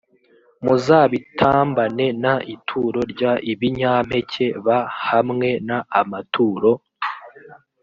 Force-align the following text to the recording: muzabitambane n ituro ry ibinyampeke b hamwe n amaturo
muzabitambane 0.63 2.05
n 2.23 2.25
ituro 2.53 2.99
ry 3.11 3.21
ibinyampeke 3.51 4.45
b 4.65 4.67
hamwe 5.07 5.49
n 5.67 5.69
amaturo 6.01 6.71